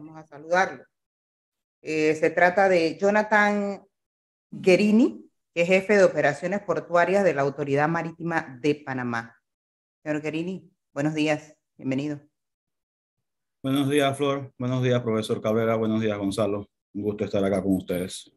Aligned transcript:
Vamos 0.00 0.16
a 0.16 0.24
saludarlo. 0.24 0.82
Eh, 1.82 2.14
se 2.14 2.30
trata 2.30 2.70
de 2.70 2.96
Jonathan 2.96 3.84
Guerini, 4.50 5.30
que 5.52 5.60
es 5.60 5.68
jefe 5.68 5.98
de 5.98 6.04
operaciones 6.04 6.62
portuarias 6.62 7.22
de 7.22 7.34
la 7.34 7.42
Autoridad 7.42 7.86
Marítima 7.86 8.58
de 8.62 8.76
Panamá. 8.76 9.36
Señor 10.02 10.22
Guerini, 10.22 10.72
buenos 10.94 11.12
días, 11.12 11.54
bienvenido. 11.76 12.18
Buenos 13.62 13.90
días, 13.90 14.16
Flor. 14.16 14.50
Buenos 14.58 14.82
días, 14.82 15.02
profesor 15.02 15.42
Cabrera. 15.42 15.76
Buenos 15.76 16.00
días, 16.00 16.16
Gonzalo. 16.16 16.66
Un 16.94 17.02
gusto 17.02 17.26
estar 17.26 17.44
acá 17.44 17.62
con 17.62 17.74
ustedes. 17.74 18.32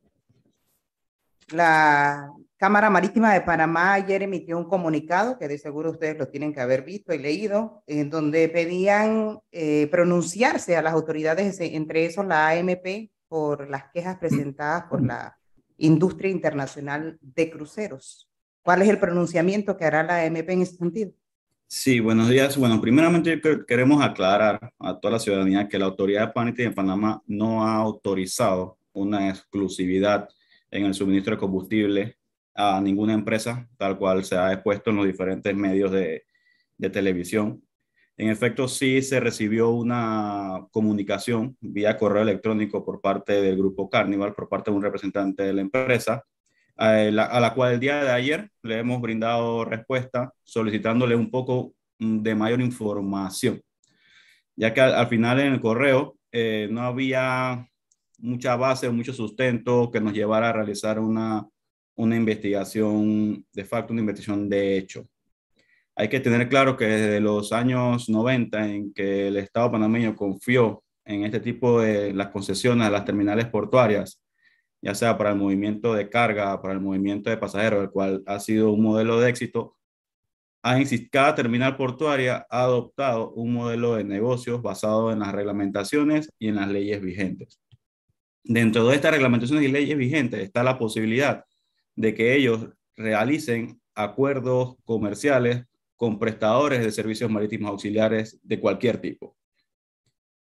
La 1.51 2.31
Cámara 2.57 2.89
Marítima 2.89 3.33
de 3.33 3.41
Panamá 3.41 3.93
ayer 3.93 4.23
emitió 4.23 4.57
un 4.57 4.69
comunicado 4.69 5.37
que 5.37 5.47
de 5.47 5.57
seguro 5.57 5.91
ustedes 5.91 6.17
lo 6.17 6.29
tienen 6.29 6.53
que 6.53 6.61
haber 6.61 6.83
visto 6.83 7.13
y 7.13 7.19
leído, 7.19 7.83
en 7.87 8.09
donde 8.09 8.47
pedían 8.49 9.39
eh, 9.51 9.87
pronunciarse 9.91 10.77
a 10.77 10.81
las 10.81 10.93
autoridades, 10.93 11.59
entre 11.59 12.05
esos 12.05 12.25
la 12.25 12.49
AMP, 12.49 13.11
por 13.27 13.69
las 13.69 13.85
quejas 13.91 14.17
presentadas 14.17 14.83
por 14.89 15.03
la 15.03 15.37
industria 15.77 16.31
internacional 16.31 17.17
de 17.19 17.49
cruceros. 17.49 18.29
¿Cuál 18.61 18.83
es 18.83 18.89
el 18.89 18.99
pronunciamiento 18.99 19.75
que 19.75 19.85
hará 19.85 20.03
la 20.03 20.23
AMP 20.23 20.49
en 20.49 20.61
ese 20.61 20.77
sentido? 20.77 21.11
Sí, 21.67 21.99
buenos 21.99 22.29
días. 22.29 22.55
Bueno, 22.55 22.79
primeramente 22.79 23.41
queremos 23.67 24.03
aclarar 24.03 24.71
a 24.77 24.99
toda 24.99 25.13
la 25.13 25.19
ciudadanía 25.19 25.67
que 25.67 25.79
la 25.79 25.85
Autoridad 25.85 26.31
de 26.33 26.71
Panamá 26.71 27.21
no 27.25 27.65
ha 27.65 27.75
autorizado 27.75 28.77
una 28.93 29.29
exclusividad 29.29 30.29
en 30.73 30.85
el 30.85 30.93
suministro 30.93 31.35
de 31.35 31.39
combustible 31.39 32.17
a 32.55 32.81
ninguna 32.81 33.13
empresa, 33.13 33.67
tal 33.77 33.97
cual 33.97 34.23
se 34.23 34.35
ha 34.35 34.51
expuesto 34.51 34.89
en 34.89 34.97
los 34.97 35.05
diferentes 35.05 35.55
medios 35.55 35.91
de, 35.91 36.25
de 36.77 36.89
televisión. 36.89 37.63
En 38.17 38.29
efecto, 38.29 38.67
sí 38.67 39.01
se 39.01 39.19
recibió 39.19 39.69
una 39.71 40.67
comunicación 40.71 41.57
vía 41.61 41.97
correo 41.97 42.21
electrónico 42.23 42.85
por 42.85 43.01
parte 43.01 43.41
del 43.41 43.57
grupo 43.57 43.89
Carnival, 43.89 44.33
por 44.33 44.49
parte 44.49 44.71
de 44.71 44.77
un 44.77 44.83
representante 44.83 45.43
de 45.43 45.53
la 45.53 45.61
empresa, 45.61 46.23
a 46.75 46.93
la, 46.93 47.53
cual 47.53 47.73
el 47.73 47.79
día 47.79 48.03
de 48.03 48.11
ayer 48.11 48.49
le 48.63 48.79
hemos 48.79 48.99
brindado 49.01 49.63
respuesta 49.65 50.33
solicitándole 50.43 51.15
un 51.15 51.29
poco 51.29 51.75
mm, 51.99 52.21
de 52.21 52.35
mayor 52.35 52.61
información, 52.61 53.61
ya 54.55 54.73
que 54.73 54.81
al, 54.81 55.07
final 55.07 55.39
en 55.39 55.53
el 55.53 55.61
correo 55.61 56.17
eh, 56.31 56.67
no 56.71 56.81
había 56.81 57.67
mucha 58.23 58.55
base, 58.55 58.89
mucho 58.89 59.13
sustento 59.13 59.91
que 59.91 59.99
nos 60.01 60.13
llevara 60.13 60.49
a 60.49 60.53
realizar 60.53 60.97
una, 60.99 61.45
una 61.95 62.15
investigación 62.15 63.45
de 63.53 63.65
facto, 63.65 63.93
una 63.93 64.01
investigación 64.01 64.49
de 64.49 64.77
hecho. 64.77 65.07
Hay 65.95 66.09
que 66.09 66.21
tener 66.21 66.49
claro 66.49 66.77
que 66.77 66.85
desde 66.85 67.19
los 67.19 67.51
años 67.51 68.09
90 68.09 68.67
en 68.67 68.93
que 68.93 69.27
el 69.27 69.37
Estado 69.37 69.71
panameño 69.73 70.15
confió 70.15 70.83
en 71.05 71.25
este 71.25 71.39
tipo 71.41 71.81
de 71.81 72.13
las 72.13 72.29
concesiones 72.29 72.87
a 72.87 72.91
las 72.91 73.05
terminales 73.05 73.47
portuarias, 73.47 74.21
ya 74.81 74.95
sea 74.95 75.17
para 75.17 75.31
el 75.31 75.37
movimiento 75.37 75.93
de 75.93 76.09
carga, 76.09 76.61
para 76.61 76.73
el 76.73 76.79
movimiento 76.81 77.29
de 77.29 77.37
pasajeros, 77.37 77.83
el 77.83 77.91
cual 77.91 78.23
ha 78.25 78.39
sido 78.39 78.71
un 78.71 78.83
modelo 78.83 79.19
de 79.19 79.29
éxito, 79.29 79.75
cada 81.11 81.35
terminal 81.35 81.75
portuaria 81.75 82.47
ha 82.49 82.63
adoptado 82.63 83.31
un 83.31 83.53
modelo 83.53 83.95
de 83.95 84.05
negocios 84.05 84.61
basado 84.61 85.11
en 85.11 85.19
las 85.19 85.33
reglamentaciones 85.33 86.31
y 86.39 86.47
en 86.47 86.55
las 86.55 86.69
leyes 86.69 87.01
vigentes. 87.01 87.62
Dentro 88.43 88.87
de 88.87 88.95
estas 88.95 89.11
reglamentaciones 89.11 89.63
y 89.63 89.71
leyes 89.71 89.97
vigentes 89.97 90.41
está 90.41 90.63
la 90.63 90.77
posibilidad 90.77 91.45
de 91.95 92.13
que 92.13 92.35
ellos 92.35 92.69
realicen 92.95 93.79
acuerdos 93.95 94.75
comerciales 94.83 95.65
con 95.95 96.19
prestadores 96.19 96.83
de 96.83 96.91
servicios 96.91 97.31
marítimos 97.31 97.71
auxiliares 97.71 98.39
de 98.43 98.59
cualquier 98.59 98.97
tipo. 98.97 99.37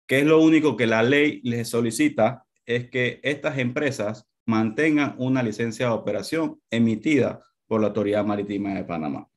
¿Qué 0.07 0.19
es 0.19 0.25
lo 0.25 0.41
único 0.41 0.75
que 0.75 0.88
la 0.88 1.03
ley 1.03 1.39
les 1.43 1.69
solicita? 1.69 2.45
Es 2.66 2.89
que 2.89 3.19
estas 3.23 3.57
empresas 3.57 4.27
mantengan 4.45 5.16
una 5.17 5.41
licencia 5.41 5.88
de 5.88 5.93
operación 5.93 6.59
emitida 6.69 7.39
por 7.67 7.81
la 7.81 7.88
Autoridad 7.88 8.25
Marítima 8.25 8.73
de 8.73 8.83
Panamá. 8.83 9.28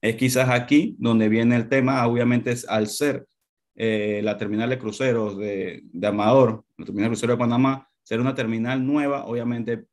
Es 0.00 0.16
quizás 0.16 0.48
aquí 0.50 0.96
donde 0.98 1.28
viene 1.28 1.56
el 1.56 1.68
tema, 1.68 2.06
obviamente 2.06 2.52
es 2.52 2.68
al 2.68 2.86
ser 2.86 3.26
eh, 3.74 4.20
la 4.22 4.36
terminal 4.36 4.70
de 4.70 4.78
cruceros 4.78 5.38
de, 5.38 5.82
de 5.84 6.06
Amador, 6.06 6.64
la 6.76 6.84
terminal 6.84 7.10
de 7.10 7.12
cruceros 7.12 7.36
de 7.36 7.40
Panamá, 7.40 7.88
ser 8.02 8.20
una 8.20 8.34
terminal 8.34 8.86
nueva, 8.86 9.26
obviamente 9.26 9.86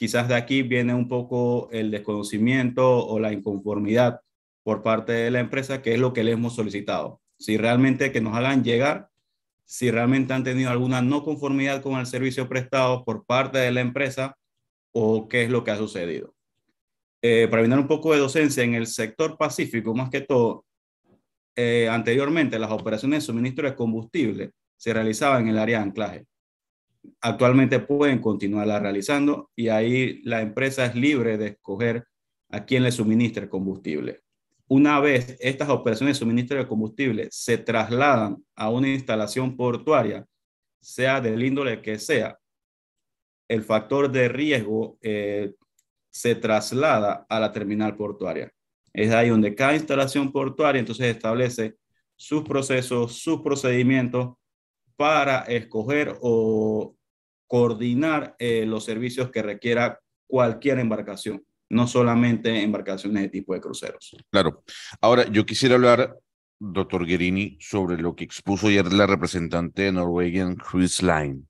quizás 0.00 0.28
de 0.28 0.34
aquí 0.34 0.62
viene 0.62 0.94
un 0.94 1.08
poco 1.08 1.68
el 1.72 1.90
desconocimiento 1.90 3.06
o 3.06 3.20
la 3.20 3.34
inconformidad 3.34 4.22
por 4.62 4.82
parte 4.82 5.12
de 5.12 5.30
la 5.30 5.40
empresa, 5.40 5.82
que 5.82 5.92
es 5.92 6.00
lo 6.00 6.14
que 6.14 6.24
le 6.24 6.32
hemos 6.32 6.54
solicitado. 6.54 7.20
Si 7.38 7.58
realmente 7.58 8.10
que 8.10 8.22
nos 8.22 8.34
hagan 8.34 8.64
llegar, 8.64 9.10
si 9.66 9.90
realmente 9.90 10.32
han 10.32 10.42
tenido 10.42 10.70
alguna 10.70 11.02
no 11.02 11.22
conformidad 11.22 11.82
con 11.82 12.00
el 12.00 12.06
servicio 12.06 12.48
prestado 12.48 13.04
por 13.04 13.26
parte 13.26 13.58
de 13.58 13.72
la 13.72 13.82
empresa 13.82 14.38
o 14.92 15.28
qué 15.28 15.42
es 15.42 15.50
lo 15.50 15.64
que 15.64 15.70
ha 15.70 15.76
sucedido. 15.76 16.34
Eh, 17.20 17.46
para 17.50 17.60
brindar 17.60 17.80
un 17.80 17.86
poco 17.86 18.14
de 18.14 18.20
docencia 18.20 18.64
en 18.64 18.74
el 18.74 18.86
sector 18.86 19.36
pacífico, 19.36 19.94
más 19.94 20.08
que 20.08 20.22
todo, 20.22 20.64
eh, 21.60 21.88
anteriormente 21.88 22.58
las 22.58 22.70
operaciones 22.70 23.22
de 23.22 23.26
suministro 23.26 23.68
de 23.68 23.76
combustible 23.76 24.52
se 24.76 24.94
realizaban 24.94 25.42
en 25.42 25.48
el 25.48 25.58
área 25.58 25.78
de 25.78 25.84
anclaje. 25.84 26.26
Actualmente 27.20 27.80
pueden 27.80 28.20
continuarla 28.20 28.78
realizando 28.78 29.50
y 29.56 29.68
ahí 29.68 30.20
la 30.22 30.40
empresa 30.40 30.86
es 30.86 30.94
libre 30.94 31.38
de 31.38 31.48
escoger 31.48 32.04
a 32.50 32.64
quién 32.64 32.82
le 32.82 32.92
suministre 32.92 33.48
combustible 33.48 34.22
una 34.70 35.00
vez 35.00 35.36
estas 35.40 35.68
operaciones 35.68 36.16
de 36.16 36.20
suministro 36.20 36.56
de 36.56 36.68
combustible 36.68 37.26
se 37.32 37.58
trasladan 37.58 38.44
a 38.54 38.70
una 38.70 38.88
instalación 38.88 39.56
portuaria, 39.56 40.24
sea 40.80 41.20
del 41.20 41.42
índole 41.42 41.82
que 41.82 41.98
sea, 41.98 42.38
el 43.48 43.64
factor 43.64 44.12
de 44.12 44.28
riesgo 44.28 44.96
eh, 45.02 45.54
se 46.12 46.36
traslada 46.36 47.26
a 47.28 47.40
la 47.40 47.50
terminal 47.50 47.96
portuaria. 47.96 48.52
Es 48.92 49.12
ahí 49.12 49.28
donde 49.28 49.54
cada 49.54 49.74
instalación 49.74 50.32
portuaria 50.32 50.80
entonces 50.80 51.06
establece 51.06 51.76
sus 52.16 52.42
procesos, 52.42 53.14
sus 53.20 53.40
procedimientos 53.40 54.34
para 54.96 55.40
escoger 55.42 56.16
o 56.20 56.96
coordinar 57.46 58.36
eh, 58.38 58.66
los 58.66 58.84
servicios 58.84 59.30
que 59.30 59.42
requiera 59.42 60.00
cualquier 60.26 60.78
embarcación 60.78 61.42
no 61.70 61.86
solamente 61.86 62.62
embarcaciones 62.62 63.22
de 63.22 63.28
tipo 63.28 63.54
de 63.54 63.60
cruceros. 63.60 64.16
Claro. 64.30 64.62
Ahora, 65.00 65.26
yo 65.30 65.46
quisiera 65.46 65.76
hablar, 65.76 66.18
doctor 66.58 67.06
Guerini, 67.06 67.56
sobre 67.60 67.96
lo 67.96 68.14
que 68.14 68.24
expuso 68.24 68.66
ayer 68.66 68.92
la 68.92 69.06
representante 69.06 69.82
de 69.82 69.92
Norwegian 69.92 70.56
Cruise 70.56 71.00
Line, 71.00 71.44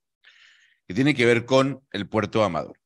que 0.87 0.93
tiene 0.93 1.15
que 1.15 1.25
ver 1.25 1.45
con 1.45 1.81
el 1.91 2.07
puerto 2.07 2.43
Amador. 2.43 2.77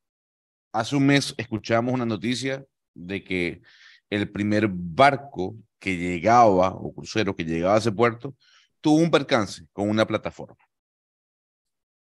Hace 0.71 0.95
un 0.95 1.05
mes 1.05 1.35
escuchamos 1.37 1.93
una 1.93 2.05
noticia 2.05 2.65
de 2.93 3.23
que 3.23 3.61
el 4.09 4.29
primer 4.31 4.67
barco 4.69 5.55
que 5.79 5.97
llegaba, 5.97 6.69
o 6.69 6.93
crucero 6.93 7.35
que 7.35 7.43
llegaba 7.43 7.75
a 7.75 7.79
ese 7.79 7.91
puerto, 7.91 8.35
tuvo 8.81 8.97
un 8.97 9.11
percance 9.11 9.65
con 9.73 9.89
una 9.89 10.05
plataforma. 10.05 10.57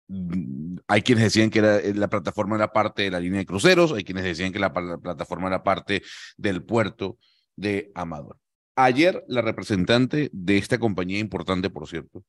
Mm, 0.07 0.78
hay 0.88 1.01
quienes 1.01 1.24
decían 1.25 1.50
que 1.50 1.59
eh, 1.59 1.94
la 1.95 2.09
plataforma 2.09 2.56
era 2.56 2.72
parte 2.72 3.03
de 3.03 3.12
la 3.12 3.19
línea 3.19 3.40
de 3.40 3.45
cruceros, 3.45 3.91
hay 3.94 4.03
quienes 4.03 4.24
decían 4.24 4.53
que 4.53 4.59
la, 4.59 4.72
plataforma 4.74 5.47
era 5.47 5.63
parte 5.63 6.03
del 6.38 6.63
puerto 6.63 7.18
de 7.56 7.91
Amador. 7.95 8.38
Ayer 8.75 9.24
la 9.28 9.41
representante 9.41 10.29
de 10.34 10.57
esta 10.57 10.78
compañía 10.78 11.19
importante, 11.19 11.69
por 11.69 11.88
cierto, 11.88 12.24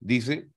dice 0.00 0.50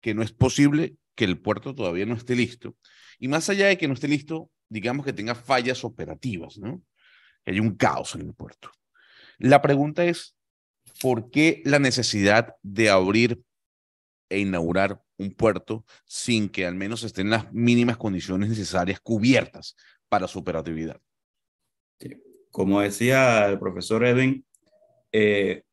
que 0.00 0.14
no 0.14 0.22
es 0.22 0.32
posible 0.32 0.96
que 1.14 1.24
el 1.24 1.40
puerto 1.40 1.74
todavía 1.74 2.06
no 2.06 2.14
esté 2.14 2.36
listo. 2.36 2.76
Y 3.18 3.28
más 3.28 3.48
allá 3.50 3.66
de 3.66 3.76
que 3.76 3.88
no 3.88 3.94
esté 3.94 4.08
listo, 4.08 4.50
digamos 4.68 5.04
que 5.04 5.12
tenga 5.12 5.34
fallas 5.34 5.84
operativas, 5.84 6.58
¿no? 6.58 6.82
Hay 7.48 7.60
un 7.60 7.76
caos 7.76 8.14
en 8.14 8.22
el 8.22 8.34
puerto. 8.34 8.70
La 9.38 9.62
pregunta 9.62 10.04
es, 10.04 10.36
¿por 11.00 11.30
qué 11.30 11.62
la 11.64 11.78
necesidad 11.78 12.56
de 12.62 12.90
abrir 12.90 13.42
e 14.28 14.38
inaugurar 14.40 15.02
un 15.18 15.32
puerto 15.32 15.84
sin 16.04 16.48
que 16.48 16.64
al 16.66 16.74
menos 16.74 17.02
estén 17.02 17.30
las 17.30 17.52
mínimas 17.52 17.96
condiciones 17.96 18.48
necesarias 18.48 19.00
cubiertas 19.00 19.76
para 20.08 20.28
su 20.28 20.38
operatividad. 20.38 21.00
Como 22.50 22.80
decía 22.80 23.46
el 23.46 23.58
profesor 23.58 24.04
Edwin, 24.04 24.44
eh, 25.12 25.64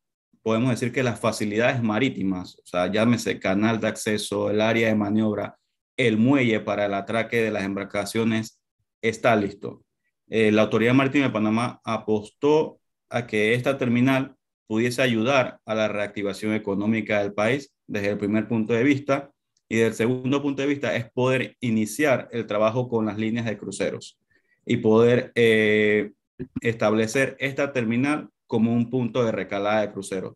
podemos 0.42 0.70
decir 0.70 0.92
que 0.92 1.02
las 1.02 1.18
facilidades 1.18 1.82
marítimas, 1.82 2.58
o 2.58 2.66
sea, 2.66 2.90
llámese 2.90 3.40
canal 3.40 3.80
de 3.80 3.88
acceso, 3.88 4.50
el 4.50 4.60
área 4.60 4.88
de 4.88 4.94
maniobra, 4.94 5.58
el 5.96 6.18
muelle 6.18 6.60
para 6.60 6.86
el 6.86 6.94
atraque 6.94 7.40
de 7.42 7.50
las 7.50 7.64
embarcaciones, 7.64 8.60
está 9.00 9.34
listo. 9.36 9.84
Eh, 10.28 10.50
la 10.52 10.62
Autoridad 10.62 10.94
Marítima 10.94 11.26
de 11.26 11.32
Panamá 11.32 11.80
apostó 11.84 12.80
a 13.08 13.26
que 13.26 13.54
esta 13.54 13.78
terminal 13.78 14.34
pudiese 14.66 15.02
ayudar 15.02 15.60
a 15.64 15.74
la 15.74 15.88
reactivación 15.88 16.54
económica 16.54 17.20
del 17.20 17.32
país 17.32 17.72
desde 17.86 18.10
el 18.10 18.18
primer 18.18 18.48
punto 18.48 18.72
de 18.72 18.82
vista 18.82 19.30
y 19.68 19.76
desde 19.76 19.88
el 19.88 19.94
segundo 19.94 20.42
punto 20.42 20.62
de 20.62 20.68
vista 20.68 20.94
es 20.96 21.10
poder 21.12 21.56
iniciar 21.60 22.28
el 22.32 22.46
trabajo 22.46 22.88
con 22.88 23.06
las 23.06 23.18
líneas 23.18 23.46
de 23.46 23.58
cruceros 23.58 24.18
y 24.64 24.78
poder 24.78 25.32
eh, 25.34 26.12
establecer 26.60 27.36
esta 27.38 27.72
terminal 27.72 28.28
como 28.46 28.72
un 28.72 28.90
punto 28.90 29.24
de 29.24 29.32
recalada 29.32 29.80
de 29.80 29.92
cruceros. 29.92 30.34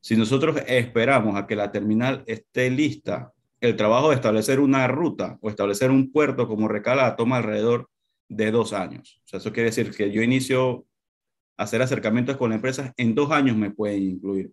Si 0.00 0.16
nosotros 0.16 0.56
esperamos 0.66 1.36
a 1.36 1.46
que 1.46 1.56
la 1.56 1.72
terminal 1.72 2.22
esté 2.26 2.70
lista, 2.70 3.32
el 3.60 3.76
trabajo 3.76 4.10
de 4.10 4.16
establecer 4.16 4.60
una 4.60 4.86
ruta 4.86 5.38
o 5.40 5.48
establecer 5.48 5.90
un 5.90 6.12
puerto 6.12 6.46
como 6.46 6.68
recala 6.68 7.16
toma 7.16 7.38
alrededor 7.38 7.88
de 8.28 8.50
dos 8.50 8.72
años. 8.72 9.20
O 9.24 9.28
sea, 9.28 9.38
eso 9.38 9.52
quiere 9.52 9.70
decir 9.70 9.90
que 9.90 10.10
yo 10.10 10.22
inicio 10.22 10.86
a 11.56 11.64
hacer 11.64 11.82
acercamientos 11.82 12.36
con 12.36 12.52
empresas, 12.52 12.92
en 12.96 13.14
dos 13.14 13.30
años 13.30 13.56
me 13.56 13.70
pueden 13.70 14.02
incluir. 14.02 14.52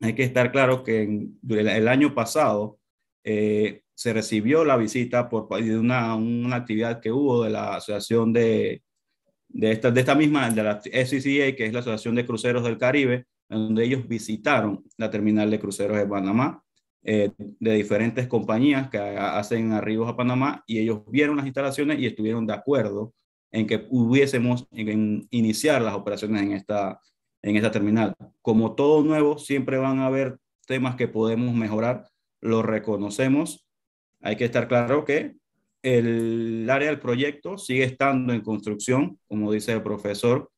Hay 0.00 0.14
que 0.14 0.24
estar 0.24 0.52
claro 0.52 0.84
que 0.84 1.28
el 1.48 1.88
año 1.88 2.14
pasado 2.14 2.78
eh, 3.24 3.82
se 3.94 4.12
recibió 4.12 4.64
la 4.64 4.76
visita 4.76 5.28
por 5.28 5.48
de 5.62 5.78
una, 5.78 6.14
una 6.14 6.56
actividad 6.56 7.00
que 7.00 7.10
hubo 7.10 7.44
de 7.44 7.50
la 7.50 7.76
Asociación 7.76 8.32
de, 8.32 8.82
de, 9.48 9.72
esta, 9.72 9.90
de 9.90 10.00
esta 10.00 10.14
misma, 10.14 10.50
de 10.50 10.62
la 10.62 10.80
SCCA, 10.80 11.56
que 11.56 11.66
es 11.66 11.72
la 11.72 11.80
Asociación 11.80 12.14
de 12.14 12.26
Cruceros 12.26 12.62
del 12.62 12.78
Caribe, 12.78 13.26
donde 13.48 13.84
ellos 13.84 14.06
visitaron 14.06 14.84
la 14.96 15.10
terminal 15.10 15.50
de 15.50 15.58
cruceros 15.58 15.96
de 15.96 16.06
Panamá 16.06 16.62
eh, 17.08 17.30
de 17.38 17.72
diferentes 17.74 18.26
compañías 18.26 18.90
que 18.90 18.98
hacen 18.98 19.72
arribos 19.72 20.08
a 20.08 20.16
Panamá 20.16 20.64
y 20.66 20.80
ellos 20.80 21.02
vieron 21.06 21.36
las 21.36 21.46
instalaciones 21.46 22.00
y 22.00 22.06
estuvieron 22.06 22.48
de 22.48 22.52
acuerdo 22.52 23.14
en 23.52 23.68
que 23.68 23.86
hubiésemos 23.90 24.66
en 24.72 25.24
iniciar 25.30 25.82
las 25.82 25.94
operaciones 25.94 26.42
en 26.42 26.50
esta, 26.50 27.00
en 27.42 27.54
esta 27.54 27.70
terminal. 27.70 28.16
Como 28.42 28.74
todo 28.74 29.04
nuevo, 29.04 29.38
siempre 29.38 29.78
van 29.78 30.00
a 30.00 30.06
haber 30.06 30.38
temas 30.66 30.96
que 30.96 31.06
podemos 31.06 31.54
mejorar, 31.54 32.08
lo 32.40 32.64
reconocemos. 32.64 33.64
Hay 34.20 34.34
que 34.34 34.46
estar 34.46 34.66
claro 34.66 35.04
que 35.04 35.36
el 35.84 36.68
área 36.68 36.88
del 36.88 36.98
proyecto 36.98 37.56
sigue 37.56 37.84
estando 37.84 38.32
en 38.32 38.40
construcción, 38.40 39.20
como 39.28 39.52
dice 39.52 39.74
el 39.74 39.82
profesor, 39.84 40.50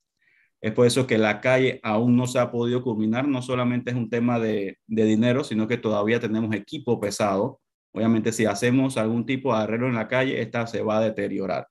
es 0.60 0.72
por 0.72 0.86
eso 0.86 1.06
que 1.06 1.18
la 1.18 1.40
calle 1.40 1.78
aún 1.82 2.16
no 2.16 2.26
se 2.26 2.38
ha 2.38 2.50
podido 2.50 2.82
culminar. 2.82 3.28
No 3.28 3.42
solamente 3.42 3.90
es 3.90 3.96
un 3.96 4.10
tema 4.10 4.40
de, 4.40 4.78
dinero, 4.86 5.44
sino 5.44 5.68
que 5.68 5.76
todavía 5.76 6.18
tenemos 6.18 6.54
equipo 6.54 7.00
pesado. 7.00 7.60
Obviamente, 7.92 8.32
si 8.32 8.44
hacemos 8.44 8.96
algún 8.96 9.24
tipo 9.24 9.54
de 9.54 9.62
arreglo 9.62 9.86
en 9.86 9.94
la 9.94 10.08
calle, 10.08 10.40
esta 10.40 10.66
se 10.66 10.82
va 10.82 10.98
a 10.98 11.02
deteriorar. 11.02 11.68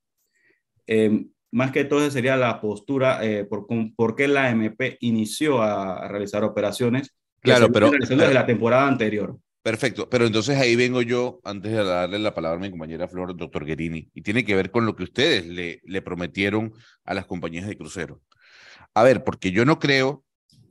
Em, 0.85 1.29
más 1.51 1.71
que 1.71 1.83
todo 1.83 2.09
sería 2.09 2.37
la 2.37 2.61
postura, 2.61 3.23
eh, 3.25 3.45
por, 3.45 3.67
por, 3.95 4.15
qué 4.15 4.27
la 4.27 4.49
MP 4.49 4.97
inició 5.01 5.61
a, 5.61 6.07
realizar 6.07 6.43
operaciones. 6.43 7.13
Claro, 7.41 7.71
pero... 7.71 7.91
Desde 7.91 8.33
la 8.33 8.45
temporada 8.45 8.87
anterior. 8.87 9.37
Perfecto, 9.61 10.09
pero 10.09 10.25
entonces 10.25 10.57
ahí 10.57 10.77
vengo 10.77 11.01
yo, 11.01 11.41
antes 11.43 11.73
de 11.73 11.83
darle 11.83 12.19
la 12.19 12.33
palabra 12.33 12.57
a 12.57 12.61
mi 12.61 12.69
compañera 12.69 13.09
Flor, 13.09 13.35
doctor 13.35 13.65
Guerini, 13.65 14.09
y 14.13 14.21
tiene 14.21 14.45
que 14.45 14.55
ver 14.55 14.71
con 14.71 14.85
lo 14.85 14.95
que 14.95 15.03
ustedes 15.03 15.45
le, 15.45 15.81
le 15.83 16.01
prometieron 16.01 16.73
a 17.03 17.13
las 17.13 17.25
compañías 17.25 17.67
de 17.67 17.75
crucero. 17.75 18.21
A 18.97 19.03
ver, 19.03 19.23
porque 19.23 19.51
yo 19.51 19.63
no 19.63 19.77
creo, 19.77 20.25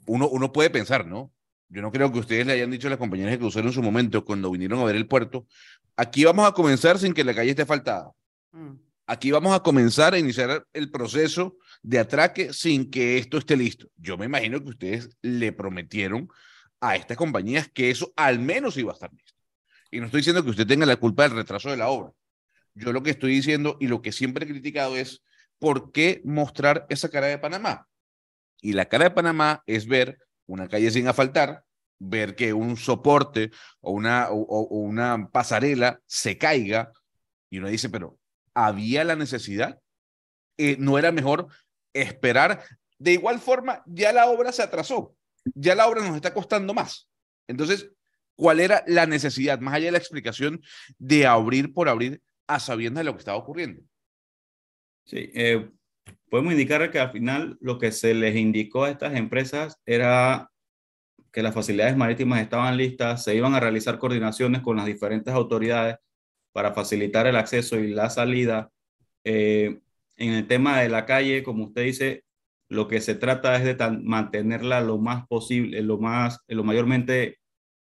uno, 0.04 0.28
uno 0.28 0.52
puede 0.52 0.68
pensar, 0.68 1.06
¿no? 1.06 1.32
Yo 1.68 1.80
no 1.80 1.92
creo 1.92 2.10
que 2.12 2.18
ustedes 2.18 2.44
le 2.44 2.54
hayan 2.54 2.72
dicho 2.72 2.88
a 2.88 2.90
las 2.90 2.98
compañías 2.98 3.30
de 3.30 3.38
crucero 3.38 3.68
en 3.68 3.72
su 3.72 3.84
momento, 3.84 4.24
cuando 4.24 4.50
vinieron 4.50 4.80
a 4.80 4.84
ver 4.84 4.96
el 4.96 5.06
puerto, 5.06 5.46
aquí 5.94 6.24
vamos 6.24 6.44
a 6.44 6.50
comenzar 6.50 6.98
sin 6.98 7.14
que 7.14 7.22
la 7.22 7.36
calle 7.36 7.50
esté 7.50 7.64
faltada. 7.64 8.10
Mm. 8.50 8.72
Aquí 9.06 9.30
vamos 9.30 9.54
a 9.54 9.60
comenzar 9.60 10.12
a 10.12 10.18
iniciar 10.18 10.66
el 10.72 10.90
proceso 10.90 11.56
de 11.84 12.00
atraque 12.00 12.52
sin 12.52 12.90
que 12.90 13.16
esto 13.16 13.38
esté 13.38 13.56
listo. 13.56 13.86
Yo 13.94 14.18
me 14.18 14.26
imagino 14.26 14.60
que 14.60 14.70
ustedes 14.70 15.08
le 15.22 15.52
prometieron 15.52 16.28
a 16.80 16.96
estas 16.96 17.16
compañías 17.16 17.70
que 17.72 17.90
eso 17.90 18.12
al 18.16 18.40
menos 18.40 18.76
iba 18.76 18.90
a 18.90 18.94
estar 18.94 19.12
listo. 19.12 19.34
Y 19.88 20.00
no 20.00 20.06
estoy 20.06 20.22
diciendo 20.22 20.42
que 20.42 20.50
usted 20.50 20.66
tenga 20.66 20.84
la 20.84 20.96
culpa 20.96 21.22
del 21.22 21.36
retraso 21.36 21.70
de 21.70 21.76
la 21.76 21.90
obra. 21.90 22.10
Yo 22.74 22.92
lo 22.92 23.04
que 23.04 23.10
estoy 23.10 23.36
diciendo 23.36 23.76
y 23.78 23.86
lo 23.86 24.02
que 24.02 24.10
siempre 24.10 24.46
he 24.46 24.48
criticado 24.48 24.96
es 24.96 25.22
por 25.60 25.92
qué 25.92 26.22
mostrar 26.24 26.86
esa 26.88 27.08
cara 27.08 27.28
de 27.28 27.38
Panamá. 27.38 27.86
Y 28.60 28.72
la 28.72 28.86
cara 28.86 29.04
de 29.04 29.10
Panamá 29.10 29.62
es 29.66 29.86
ver 29.86 30.18
una 30.46 30.68
calle 30.68 30.90
sin 30.90 31.08
asfaltar, 31.08 31.64
ver 31.98 32.34
que 32.34 32.52
un 32.52 32.76
soporte 32.76 33.50
o 33.80 33.92
una, 33.92 35.28
pasarela 35.32 36.00
se 36.06 36.38
caiga 36.38 36.92
y 37.50 37.58
uno 37.58 37.68
dice, 37.68 37.88
pero 37.88 38.18
¿había 38.54 39.04
la 39.04 39.16
necesidad? 39.16 39.80
Eh, 40.58 40.76
¿No 40.78 40.98
era 40.98 41.12
mejor 41.12 41.48
esperar? 41.92 42.64
De 42.98 43.12
igual 43.12 43.40
forma, 43.40 43.82
ya 43.86 44.12
la 44.12 44.26
obra 44.26 44.52
se 44.52 44.62
atrasó, 44.62 45.14
ya 45.54 45.74
la 45.74 45.86
obra 45.86 46.02
nos 46.02 46.16
está 46.16 46.32
costando 46.32 46.74
más. 46.74 47.08
Entonces, 47.46 47.90
¿cuál 48.34 48.60
era 48.60 48.82
la 48.86 49.06
necesidad, 49.06 49.60
más 49.60 49.74
allá 49.74 49.86
de 49.86 49.92
la 49.92 49.98
explicación 49.98 50.60
de 50.98 51.26
abrir 51.26 51.72
por 51.72 51.88
abrir 51.88 52.22
a 52.46 52.58
sabiendas 52.60 53.02
de 53.02 53.04
lo 53.04 53.12
que 53.12 53.20
estaba 53.20 53.38
ocurriendo? 53.38 53.82
Sí, 55.04 55.30
eh, 55.34 55.70
podemos 56.30 56.52
indicar 56.52 56.90
que 56.90 56.98
al 56.98 57.12
final 57.12 57.56
lo 57.60 57.78
que 57.78 57.92
se 57.92 58.14
les 58.14 58.36
indicó 58.36 58.84
a 58.84 58.90
estas 58.90 59.14
empresas 59.14 59.80
era 59.86 60.50
que 61.32 61.42
las 61.42 61.54
facilidades 61.54 61.96
marítimas 61.96 62.40
estaban 62.40 62.76
listas, 62.76 63.24
se 63.24 63.34
iban 63.34 63.54
a 63.54 63.60
realizar 63.60 63.98
coordinaciones 63.98 64.62
con 64.62 64.76
las 64.76 64.86
diferentes 64.86 65.34
autoridades 65.34 65.96
para 66.52 66.72
facilitar 66.72 67.26
el 67.26 67.36
acceso 67.36 67.78
y 67.78 67.88
la 67.88 68.08
salida. 68.10 68.70
Eh, 69.24 69.80
en 70.16 70.32
el 70.32 70.46
tema 70.46 70.80
de 70.80 70.88
la 70.88 71.04
calle, 71.04 71.42
como 71.42 71.66
usted 71.66 71.84
dice, 71.84 72.24
lo 72.68 72.88
que 72.88 73.00
se 73.00 73.14
trata 73.14 73.56
es 73.56 73.64
de 73.64 73.90
mantenerla 74.02 74.80
lo 74.80 74.98
más 74.98 75.26
posible, 75.26 75.82
lo 75.82 75.98
más, 75.98 76.40
lo 76.48 76.64
mayormente 76.64 77.38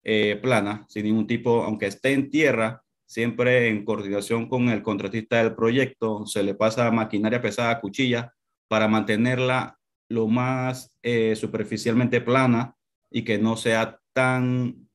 eh, 0.04 0.38
plana, 0.40 0.86
sin 0.88 1.04
ningún 1.04 1.26
tipo, 1.26 1.64
aunque 1.64 1.86
esté 1.86 2.12
en 2.12 2.30
tierra, 2.30 2.82
siempre 3.10 3.66
en 3.66 3.84
coordinación 3.84 4.48
con 4.48 4.68
el 4.68 4.84
contratista 4.84 5.42
del 5.42 5.56
proyecto, 5.56 6.26
se 6.26 6.44
le 6.44 6.54
pasa 6.54 6.92
maquinaria 6.92 7.42
pesada, 7.42 7.80
cuchilla, 7.80 8.32
para 8.68 8.86
mantenerla 8.86 9.76
lo 10.08 10.28
más 10.28 10.96
eh, 11.02 11.34
superficialmente 11.34 12.20
plana 12.20 12.76
y 13.10 13.24
que 13.24 13.36
no 13.36 13.56
sea 13.56 13.98
tan, 14.12 14.88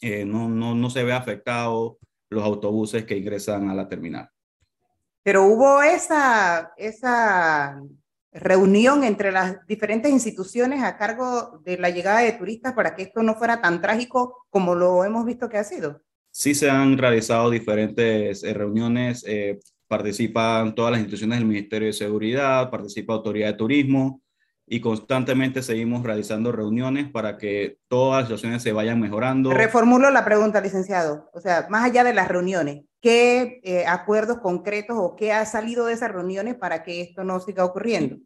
eh, 0.00 0.24
no, 0.24 0.48
no, 0.48 0.74
no 0.74 0.90
se 0.90 1.04
vea 1.04 1.18
afectado 1.18 1.98
los 2.30 2.42
autobuses 2.42 3.04
que 3.04 3.16
ingresan 3.16 3.70
a 3.70 3.74
la 3.74 3.88
terminal. 3.88 4.28
Pero 5.22 5.44
hubo 5.44 5.82
esa, 5.82 6.72
esa 6.76 7.80
reunión 8.32 9.04
entre 9.04 9.30
las 9.30 9.64
diferentes 9.68 10.10
instituciones 10.10 10.82
a 10.82 10.96
cargo 10.96 11.60
de 11.64 11.78
la 11.78 11.90
llegada 11.90 12.22
de 12.22 12.32
turistas 12.32 12.72
para 12.72 12.96
que 12.96 13.02
esto 13.02 13.22
no 13.22 13.36
fuera 13.36 13.60
tan 13.60 13.80
trágico 13.80 14.46
como 14.50 14.74
lo 14.74 15.04
hemos 15.04 15.24
visto 15.24 15.48
que 15.48 15.58
ha 15.58 15.64
sido. 15.64 16.02
Sí 16.38 16.54
se 16.54 16.68
han 16.68 16.98
realizado 16.98 17.48
diferentes 17.48 18.44
eh, 18.44 18.52
reuniones, 18.52 19.24
eh, 19.26 19.58
participan 19.88 20.74
todas 20.74 20.90
las 20.90 21.00
instituciones 21.00 21.38
del 21.38 21.48
Ministerio 21.48 21.86
de 21.86 21.94
Seguridad, 21.94 22.68
participa 22.70 23.14
Autoridad 23.14 23.46
de 23.46 23.54
Turismo 23.54 24.20
y 24.66 24.82
constantemente 24.82 25.62
seguimos 25.62 26.02
realizando 26.02 26.52
reuniones 26.52 27.10
para 27.10 27.38
que 27.38 27.78
todas 27.88 28.18
las 28.18 28.28
situaciones 28.28 28.62
se 28.62 28.72
vayan 28.72 29.00
mejorando. 29.00 29.50
Reformulo 29.50 30.10
la 30.10 30.26
pregunta, 30.26 30.60
licenciado. 30.60 31.30
O 31.32 31.40
sea, 31.40 31.68
más 31.70 31.86
allá 31.86 32.04
de 32.04 32.12
las 32.12 32.28
reuniones, 32.28 32.84
¿qué 33.00 33.62
eh, 33.64 33.86
acuerdos 33.86 34.40
concretos 34.40 34.98
o 35.00 35.16
qué 35.16 35.32
ha 35.32 35.46
salido 35.46 35.86
de 35.86 35.94
esas 35.94 36.12
reuniones 36.12 36.54
para 36.56 36.82
que 36.82 37.00
esto 37.00 37.24
no 37.24 37.40
siga 37.40 37.64
ocurriendo? 37.64 38.18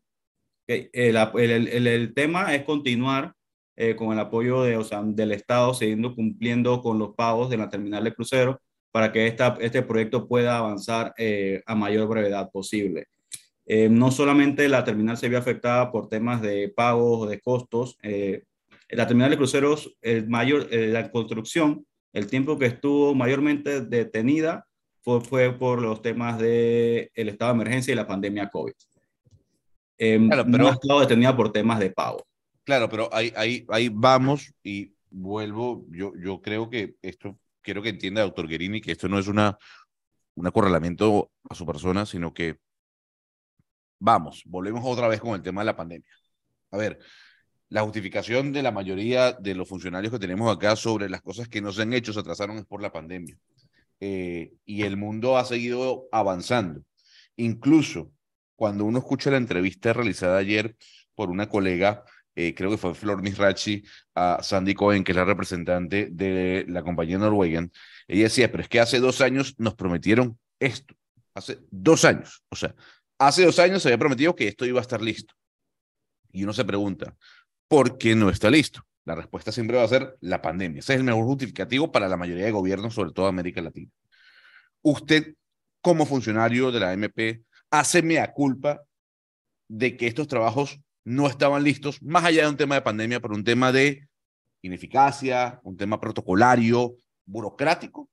el, 0.67 1.17
el, 1.17 1.87
el 1.87 2.13
tema 2.13 2.57
es 2.57 2.65
continuar 2.65 3.37
eh, 3.77 3.97
con 3.97 4.13
el 4.13 4.19
apoyo 4.19 4.63
de, 4.63 4.77
o 4.77 4.85
sea, 4.85 5.03
del 5.03 5.33
Estado, 5.33 5.73
siguiendo 5.73 6.15
cumpliendo 6.15 6.83
con 6.83 6.99
los 6.99 7.15
pagos 7.15 7.49
de 7.49 7.57
la 7.57 7.71
terminal 7.71 8.05
de 8.05 8.13
crucero 8.13 8.61
para 8.93 9.13
que 9.13 9.27
esta, 9.27 9.57
este 9.61 9.83
proyecto 9.83 10.27
pueda 10.27 10.59
avanzar 10.59 11.15
eh, 11.17 11.63
a 11.65 11.75
mayor 11.75 12.09
brevedad 12.09 12.51
posible. 12.51 13.07
Eh, 13.65 13.89
no 13.89 14.11
solamente 14.11 14.69
la 14.69 14.85
terminal 14.85 15.17
se 15.17 15.29
vio 15.29 15.39
afectada 15.39 15.93
por 15.93 16.09
temas 16.09 16.43
de 16.43 16.73
pagos 16.75 17.23
o 17.23 17.27
de 17.27 17.41
costos, 17.41 17.97
la 18.03 19.07
terminal 19.07 19.31
de 19.31 19.37
cruceros, 19.37 19.97
el 20.03 20.29
mayor, 20.29 20.67
la 20.73 21.11
construcción, 21.11 21.87
el 22.13 22.27
tiempo 22.27 22.59
que 22.59 22.67
estuvo 22.67 23.15
mayormente 23.15 23.81
detenida 23.81 24.67
fue, 25.03 25.21
fue 25.21 25.53
por 25.57 25.81
los 25.81 26.03
temas 26.03 26.39
del 26.39 27.11
el 27.15 27.29
estado 27.29 27.53
de 27.53 27.63
emergencia 27.63 27.93
y 27.93 27.97
la 27.97 28.09
pandemia 28.09 28.51
COVID. 28.51 28.73
Claro, 29.97 30.45
pero... 30.45 30.59
No 30.59 30.69
ha 30.69 30.73
estado 30.73 31.01
detenida 31.01 31.37
por 31.37 31.53
temas 31.53 31.79
de 31.79 31.91
pago. 31.91 32.27
Claro, 32.65 32.89
pero 32.89 33.09
ahí, 33.13 33.33
ahí, 33.37 33.67
ahí 33.69 33.89
vamos 33.89 34.53
y 34.63 34.95
vuelvo. 35.11 35.85
Yo, 35.91 36.13
yo 36.17 36.41
creo 36.41 36.71
que 36.71 36.97
esto, 37.03 37.39
quiero 37.63 37.83
que 37.83 37.89
entienda, 37.89 38.23
doctor 38.23 38.49
Guerini, 38.49 38.81
que 38.81 38.93
esto 38.93 39.09
no 39.09 39.19
es 39.19 39.29
una, 39.29 39.59
un 40.35 40.47
acorralamiento 40.47 41.31
a 41.49 41.55
su 41.55 41.67
persona, 41.67 42.07
sino 42.07 42.33
que 42.33 42.59
vamos, 43.99 44.43
volvemos 44.47 44.83
otra 44.85 45.09
vez 45.09 45.21
con 45.21 45.35
el 45.35 45.43
tema 45.43 45.61
de 45.61 45.67
la 45.67 45.77
pandemia. 45.77 46.11
A 46.71 46.77
ver, 46.77 46.99
la 47.69 47.83
justificación 47.83 48.53
de 48.53 48.63
la 48.63 48.73
mayoría 48.73 49.33
de 49.33 49.55
los 49.55 49.69
funcionarios 49.69 50.13
que 50.13 50.19
tenemos 50.19 50.55
acá 50.55 50.75
sobre 50.77 51.09
las 51.09 51.23
cosas 51.23 51.49
que 51.49 51.61
no 51.61 51.73
se 51.73 51.83
han 51.83 51.93
hecho, 51.93 52.13
se 52.13 52.21
atrasaron 52.21 52.59
es 52.59 52.67
por 52.67 52.83
la 52.83 52.93
pandemia. 52.93 53.39
Eh, 54.01 54.53
y 54.65 54.83
el 54.83 54.97
mundo 54.97 55.37
ha 55.37 55.45
seguido 55.45 56.09
avanzando. 56.11 56.83
Incluso 57.37 58.11
cuando 58.57 58.85
uno 58.85 58.99
escucha 58.99 59.31
la 59.31 59.37
entrevista 59.37 59.93
realizada 59.93 60.39
ayer 60.39 60.77
por 61.15 61.31
una 61.31 61.49
colega 61.49 62.05
eh, 62.35 62.55
creo 62.55 62.71
que 62.71 62.77
fue 62.77 62.95
Flor 62.95 63.23
Misrachi, 63.23 63.83
a 64.15 64.43
Sandy 64.43 64.75
Cohen, 64.75 65.05
que 65.05 65.13
es 65.13 65.17
la 65.17 65.25
representante 65.25 66.09
de 66.11 66.65
la 66.69 66.83
compañía 66.83 67.19
Norwegian, 67.19 67.71
ella 68.07 68.25
decía, 68.25 68.51
pero 68.51 68.63
es 68.63 68.69
que 68.69 68.81
hace 68.81 68.99
dos 69.01 69.21
años 69.21 69.55
nos 69.59 69.75
prometieron 69.75 70.39
esto, 70.59 70.95
hace 71.35 71.59
dos 71.71 72.05
años, 72.05 72.43
o 72.49 72.57
sea, 72.57 72.75
hace 73.19 73.45
dos 73.45 73.59
años 73.59 73.83
se 73.83 73.89
había 73.89 73.99
prometido 73.99 74.35
que 74.35 74.49
esto 74.49 74.65
iba 74.65 74.79
a 74.79 74.83
estar 74.83 75.03
listo. 75.03 75.35
Y 76.33 76.45
uno 76.45 76.53
se 76.53 76.65
pregunta, 76.65 77.17
¿por 77.69 77.99
qué 77.99 78.15
no 78.15 78.31
está 78.31 78.51
listo? 78.51 78.83
La 79.05 79.15
respuesta 79.15 79.51
siempre 79.51 79.77
va 79.77 79.85
a 79.85 79.89
ser 79.89 80.17
la 80.21 80.41
pandemia. 80.41 80.81
Ese 80.81 80.93
es 80.93 80.99
el 80.99 81.05
mejor 81.05 81.25
justificativo 81.25 81.91
para 81.91 82.09
la 82.09 82.17
mayoría 82.17 82.45
de 82.45 82.53
gobiernos, 82.53 82.95
sobre 82.95 83.13
todo 83.13 83.27
América 83.27 83.61
Latina. 83.61 83.91
Usted, 84.83 85.35
como 85.81 86.07
funcionario 86.07 86.71
de 86.71 86.81
la 86.81 86.93
AMP, 86.93 87.43
hace 87.71 88.03
mea 88.03 88.33
culpa 88.33 88.83
de 89.69 89.97
que 89.97 90.07
estos 90.07 90.29
trabajos 90.29 90.81
no 91.05 91.27
estaban 91.27 91.65
listos, 91.65 92.03
más 92.03 92.25
allá 92.25 92.45
de 92.45 92.51
un 92.51 92.57
tema 92.57 92.75
de 92.75 92.83
pandemia, 92.83 93.21
por 93.21 93.33
un 93.33 93.45
tema 93.45 93.73
de 93.73 94.09
ineficacia, 94.63 95.61
un 95.65 95.77
tema 95.77 96.01
protocolario, 96.01 96.97
burocrático? 97.25 98.09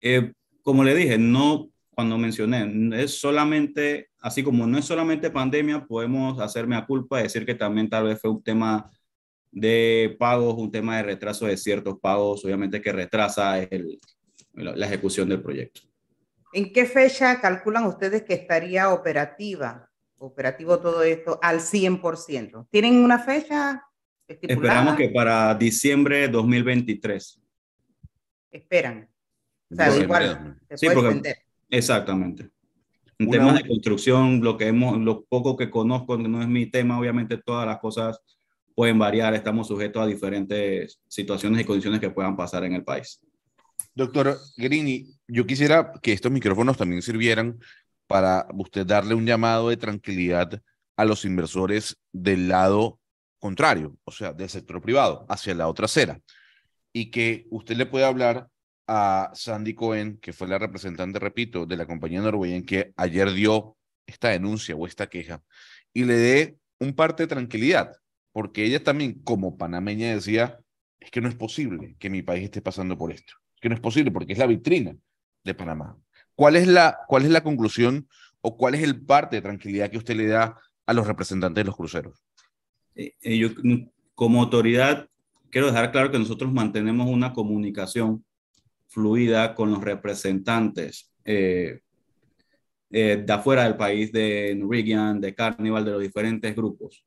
Eh, 0.00 0.32
como 0.62 0.84
le 0.84 0.94
dije, 0.94 1.18
no, 1.18 1.70
cuando 1.90 2.18
mencioné, 2.18 3.02
es 3.02 3.18
solamente, 3.18 4.10
así 4.20 4.42
como 4.42 4.66
no 4.66 4.78
es 4.78 4.84
solamente 4.84 5.30
pandemia, 5.30 5.86
podemos 5.86 6.40
hacerme 6.40 6.76
a 6.76 6.86
culpa 6.86 7.20
y 7.20 7.24
decir 7.24 7.44
que 7.46 7.54
también 7.54 7.88
tal 7.88 8.04
vez 8.04 8.20
fue 8.20 8.30
un 8.30 8.42
tema 8.42 8.90
de 9.50 10.16
pagos, 10.18 10.54
un 10.56 10.70
tema 10.70 10.96
de 10.96 11.04
retraso 11.04 11.46
de 11.46 11.56
ciertos 11.56 11.98
pagos, 12.00 12.44
obviamente 12.44 12.82
que 12.82 12.92
retrasa 12.92 13.62
el, 13.62 14.00
la 14.54 14.86
ejecución 14.86 15.28
del 15.28 15.42
proyecto. 15.42 15.82
¿En 16.52 16.72
qué 16.72 16.86
fecha 16.86 17.40
calculan 17.40 17.84
ustedes 17.86 18.22
que 18.22 18.34
estaría 18.34 18.90
operativa, 18.90 19.90
operativo 20.18 20.78
todo 20.78 21.02
esto 21.02 21.38
al 21.42 21.60
100%? 21.60 22.68
¿Tienen 22.70 22.96
una 22.96 23.18
fecha 23.18 23.82
Esperamos 24.26 24.96
que 24.96 25.10
para 25.10 25.54
diciembre 25.54 26.20
de 26.20 26.28
2023. 26.28 27.40
Esperan. 28.50 29.08
O 29.70 29.74
sea, 29.74 29.96
igual, 29.96 30.58
sí, 30.74 30.86
porque, 30.94 31.34
exactamente. 31.68 32.50
En 33.18 33.30
temas 33.30 33.56
de 33.56 33.68
construcción, 33.68 34.40
lo 34.40 34.56
que 34.56 34.68
hemos, 34.68 34.98
lo 34.98 35.24
poco 35.24 35.56
que 35.56 35.70
conozco, 35.70 36.16
no 36.16 36.42
es 36.42 36.48
mi 36.48 36.66
tema, 36.66 36.98
obviamente 36.98 37.38
todas 37.38 37.66
las 37.66 37.78
cosas 37.78 38.20
pueden 38.74 38.98
variar, 38.98 39.34
estamos 39.34 39.68
sujetos 39.68 40.02
a 40.02 40.06
diferentes 40.06 41.00
situaciones 41.06 41.60
y 41.60 41.64
condiciones 41.64 42.00
que 42.00 42.10
puedan 42.10 42.36
pasar 42.36 42.64
en 42.64 42.74
el 42.74 42.84
país. 42.84 43.20
Doctor 43.94 44.36
Grini, 44.56 45.06
yo 45.28 45.46
quisiera 45.46 45.92
que 46.02 46.12
estos 46.12 46.32
micrófonos 46.32 46.76
también 46.76 47.02
sirvieran 47.02 47.58
para 48.06 48.46
usted 48.54 48.86
darle 48.86 49.14
un 49.14 49.26
llamado 49.26 49.68
de 49.68 49.76
tranquilidad 49.76 50.60
a 50.96 51.04
los 51.04 51.24
inversores 51.24 51.96
del 52.12 52.48
lado 52.48 53.00
contrario, 53.38 53.96
o 54.04 54.10
sea, 54.10 54.32
del 54.32 54.48
sector 54.48 54.80
privado, 54.80 55.26
hacia 55.28 55.54
la 55.54 55.68
otra 55.68 55.86
acera. 55.86 56.20
Y 56.92 57.10
que 57.10 57.46
usted 57.50 57.76
le 57.76 57.86
puede 57.86 58.04
hablar 58.04 58.48
a 58.86 59.30
Sandy 59.34 59.74
Cohen, 59.74 60.18
que 60.18 60.32
fue 60.32 60.48
la 60.48 60.58
representante, 60.58 61.18
repito, 61.18 61.66
de 61.66 61.76
la 61.76 61.86
compañía 61.86 62.20
norwegiana 62.20 62.64
que 62.64 62.92
ayer 62.96 63.32
dio 63.32 63.76
esta 64.06 64.28
denuncia 64.28 64.76
o 64.76 64.86
esta 64.86 65.08
queja, 65.08 65.42
y 65.92 66.04
le 66.04 66.14
dé 66.14 66.58
un 66.78 66.94
parte 66.94 67.24
de 67.24 67.28
tranquilidad, 67.28 67.96
porque 68.32 68.64
ella 68.64 68.82
también, 68.82 69.22
como 69.22 69.56
panameña, 69.56 70.14
decía, 70.14 70.58
es 71.00 71.10
que 71.10 71.20
no 71.20 71.28
es 71.28 71.34
posible 71.34 71.96
que 71.98 72.10
mi 72.10 72.22
país 72.22 72.44
esté 72.44 72.62
pasando 72.62 72.96
por 72.98 73.12
esto, 73.12 73.34
que 73.60 73.68
no 73.68 73.74
es 73.74 73.80
posible 73.80 74.10
porque 74.10 74.32
es 74.32 74.38
la 74.38 74.46
vitrina 74.46 74.96
de 75.44 75.54
Panamá. 75.54 75.98
¿Cuál 76.34 76.56
es 76.56 76.66
la, 76.66 76.98
cuál 77.06 77.24
es 77.24 77.30
la 77.30 77.42
conclusión 77.42 78.08
o 78.40 78.56
cuál 78.56 78.74
es 78.74 78.82
el 78.82 79.00
parte 79.00 79.36
de 79.36 79.42
tranquilidad 79.42 79.90
que 79.90 79.98
usted 79.98 80.16
le 80.16 80.26
da 80.26 80.58
a 80.86 80.92
los 80.92 81.06
representantes 81.06 81.62
de 81.62 81.66
los 81.66 81.76
cruceros? 81.76 82.22
Eh, 82.94 83.12
eh, 83.22 83.38
yo 83.38 83.48
como 84.14 84.42
autoridad 84.42 85.08
quiero 85.50 85.68
dejar 85.68 85.92
claro 85.92 86.10
que 86.10 86.18
nosotros 86.18 86.52
mantenemos 86.52 87.08
una 87.08 87.32
comunicación 87.32 88.24
fluida 88.88 89.54
con 89.54 89.70
los 89.70 89.82
representantes 89.82 91.12
eh, 91.24 91.80
de 92.90 93.32
afuera 93.32 93.64
del 93.64 93.76
país, 93.76 94.12
de 94.12 94.54
Norwegian, 94.56 95.20
de 95.20 95.34
Carnival, 95.34 95.84
de 95.84 95.90
los 95.90 96.02
diferentes 96.02 96.54
grupos. 96.54 97.04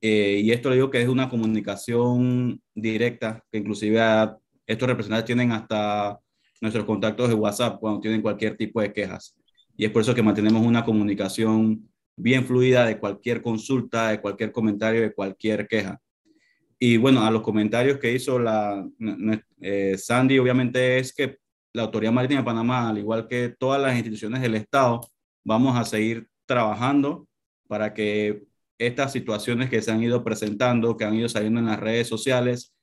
y 0.00 0.50
esto 0.50 0.68
le 0.68 0.76
digo 0.76 0.90
que 0.90 1.00
es 1.00 1.08
una 1.08 1.28
comunicación 1.28 2.60
directa, 2.74 3.44
que 3.52 3.58
inclusive 3.58 4.00
estos 4.66 4.88
representantes 4.88 5.26
tienen 5.26 5.52
hasta 5.52 6.18
nuestros 6.62 6.84
contactos 6.84 7.28
de 7.28 7.34
WhatsApp 7.34 7.78
cuando 7.80 8.00
tienen 8.00 8.22
cualquier 8.22 8.56
tipo 8.56 8.80
de 8.80 8.92
quejas. 8.92 9.36
Y 9.76 9.84
es 9.84 9.90
por 9.90 10.02
eso 10.02 10.14
que 10.14 10.22
mantenemos 10.22 10.64
una 10.64 10.84
comunicación 10.84 11.90
bien 12.16 12.46
fluida 12.46 12.86
de 12.86 12.98
cualquier 12.98 13.42
consulta, 13.42 14.10
de 14.10 14.20
cualquier 14.20 14.52
comentario, 14.52 15.02
de 15.02 15.12
cualquier 15.12 15.66
queja. 15.66 16.00
Y 16.78 16.96
bueno, 16.96 17.24
a 17.24 17.30
los 17.30 17.42
comentarios 17.42 17.98
que 17.98 18.12
hizo 18.12 18.38
la 18.38 18.86
eh, 19.60 19.96
Sandy, 19.98 20.38
obviamente 20.38 20.98
es 20.98 21.12
que 21.12 21.38
la 21.72 21.82
Autoridad 21.82 22.12
Marítima 22.12 22.40
de 22.40 22.46
Panamá, 22.46 22.88
al 22.88 22.98
igual 22.98 23.26
que 23.26 23.54
todas 23.58 23.80
las 23.80 23.94
instituciones 23.94 24.40
del 24.40 24.54
Estado, 24.54 25.00
vamos 25.44 25.76
a 25.76 25.84
seguir 25.84 26.28
trabajando 26.46 27.26
para 27.66 27.92
que 27.92 28.44
estas 28.78 29.12
situaciones 29.12 29.68
que 29.68 29.82
se 29.82 29.90
han 29.90 30.02
ido 30.02 30.22
presentando, 30.22 30.96
que 30.96 31.04
han 31.04 31.14
ido 31.14 31.28
saliendo 31.28 31.60
en 31.60 31.66
las 31.66 31.80
redes 31.80 32.06
sociales, 32.06 32.74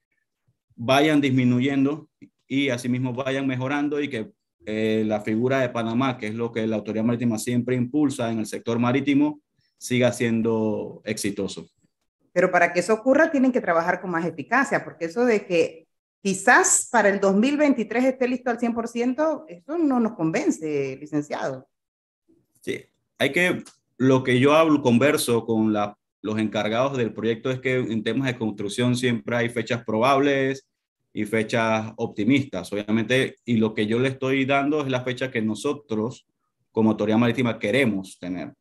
vayan 0.76 1.22
disminuyendo 1.22 2.10
y 2.50 2.70
asimismo 2.70 3.14
vayan 3.14 3.48
mejorando 3.48 4.02
y 4.02 4.10
que 4.10 4.32
eh, 4.66 5.04
la 5.06 5.22
figura 5.22 5.62
de 5.62 5.70
Panamá, 5.70 6.18
que 6.18 6.28
es 6.28 6.36
lo 6.36 6.52
que 6.52 6.68
la 6.68 6.76
Autoridad 6.76 7.06
Marítima 7.06 7.38
siempre 7.38 7.76
impulsa 7.76 8.30
en 8.32 8.40
el 8.40 8.48
sector 8.48 8.80
marítimo, 8.80 9.40
siga 9.78 10.12
siendo 10.12 11.02
exitoso. 11.06 11.70
Pero 12.34 12.52
para 12.52 12.74
que 12.74 12.82
eso 12.82 12.94
ocurra 12.94 13.32
tienen 13.32 13.52
que 13.52 13.62
trabajar 13.62 14.02
con 14.02 14.10
más 14.10 14.26
eficacia, 14.26 14.84
porque 14.84 15.06
eso 15.06 15.26
de 15.26 15.46
que 15.46 15.88
quizás 16.22 16.90
para 16.92 17.10
el 17.10 17.20
2023 17.20 18.04
esté 18.04 18.28
listo 18.28 18.50
al 18.50 18.60
100%, 18.60 19.46
eso 19.48 19.78
no 19.78 20.00
nos 20.00 20.14
convence, 20.14 20.98
licenciado. 21.00 21.68
Sí, 22.62 22.84
hay 23.18 23.32
que, 23.32 23.64
lo 23.98 24.24
que 24.24 24.40
yo 24.40 24.54
hablo, 24.54 24.82
converso 24.82 25.46
con 25.46 25.72
la, 25.72 25.98
los 26.22 26.38
encargados 26.40 26.98
del 26.98 27.14
proyecto 27.14 27.52
es 27.52 27.60
que 27.60 27.76
en 27.76 28.04
temas 28.04 28.28
de 28.28 28.38
construcción 28.38 28.96
siempre 28.96 29.38
hay 29.38 29.50
fechas 29.50 29.84
probables, 29.86 30.69
y 31.14 31.26
fechas 31.26 31.92
optimistas, 31.98 32.72
obviamente, 32.72 33.38
y 33.46 33.58
lo 33.58 33.74
que 33.74 33.88
yo 33.88 34.00
le 34.00 34.10
estoy 34.10 34.46
dando 34.46 34.82
es 34.82 34.90
la 34.90 35.02
fecha 35.02 35.32
que 35.32 35.42
nosotros 35.42 36.28
como 36.72 36.92
autoridad 36.92 37.18
marítima 37.18 37.60
queremos 37.60 38.20
tener. 38.20 38.54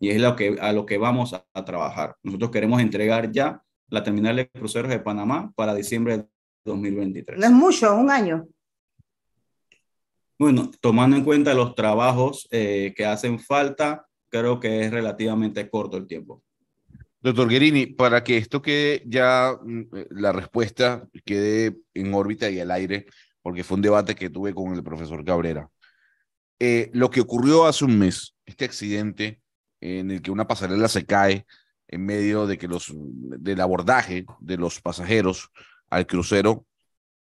Y 0.00 0.10
es 0.10 0.20
lo 0.20 0.36
que, 0.36 0.56
a 0.60 0.72
lo 0.72 0.86
que 0.86 0.98
vamos 0.98 1.34
a, 1.34 1.64
trabajar. 1.64 2.16
Nosotros 2.22 2.50
queremos 2.50 2.80
entregar 2.80 3.32
ya 3.32 3.62
la 3.88 4.04
terminal 4.04 4.36
de 4.36 4.48
cruceros 4.48 4.90
de 4.90 5.00
Panamá 5.00 5.52
para 5.56 5.74
diciembre 5.74 6.18
de 6.18 6.28
2023. 6.64 7.38
No 7.38 7.46
es 7.46 7.52
mucho, 7.52 7.96
un 7.96 8.10
año. 8.10 8.46
Bueno, 10.38 10.70
tomando 10.80 11.16
en 11.16 11.24
cuenta 11.24 11.52
los 11.52 11.74
trabajos 11.74 12.46
eh, 12.52 12.94
que 12.96 13.06
hacen 13.06 13.40
falta, 13.40 14.06
creo 14.28 14.60
que 14.60 14.82
es 14.82 14.90
relativamente 14.92 15.68
corto 15.68 15.96
el 15.96 16.06
tiempo. 16.06 16.44
Doctor 17.20 17.48
Guerini, 17.48 17.86
para 17.86 18.22
que 18.22 18.36
esto 18.36 18.62
quede 18.62 19.02
ya, 19.06 19.52
mm, 19.60 19.80
eh, 19.96 20.06
la 20.10 20.32
respuesta 20.32 21.08
quede 21.24 21.76
en 21.94 22.14
órbita 22.14 22.48
y 22.50 22.60
al 22.60 22.70
aire, 22.70 23.06
porque 23.42 23.64
fue 23.64 23.76
un 23.76 23.82
debate 23.82 24.14
que 24.14 24.30
tuve 24.30 24.54
con 24.54 24.74
el 24.74 24.82
profesor 24.82 25.24
Cabrera. 25.24 25.68
Eh, 26.60 26.90
lo 26.92 27.10
que 27.10 27.20
ocurrió 27.20 27.66
hace 27.66 27.84
un 27.84 27.98
mes, 27.98 28.34
este 28.46 28.64
accidente 28.64 29.40
en 29.80 30.10
el 30.10 30.22
que 30.22 30.30
una 30.30 30.46
pasarela 30.46 30.88
se 30.88 31.06
cae 31.06 31.46
en 31.88 32.04
medio 32.04 32.46
de 32.46 32.58
que 32.58 32.68
los, 32.68 32.92
del 32.94 33.60
abordaje 33.60 34.26
de 34.40 34.56
los 34.56 34.80
pasajeros 34.80 35.50
al 35.90 36.06
crucero, 36.06 36.66